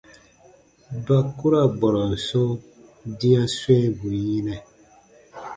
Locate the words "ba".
1.05-1.17